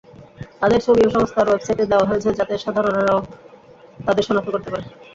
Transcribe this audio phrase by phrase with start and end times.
[0.61, 3.19] তাদের ছবিও সংস্থার ওয়েবসাইটে দেওয়া হয়েছে যাতে সাধারণেরাও
[3.99, 4.85] তাদের শনাক্ত করতে পারে।